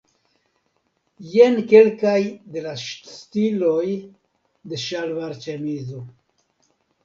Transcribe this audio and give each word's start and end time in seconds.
Jen 1.33 1.59
kelkaj 1.73 2.21
de 2.57 2.65
la 2.69 2.73
stiloj 2.85 3.85
de 4.73 4.83
ŝalvarĉemizo. 4.89 6.05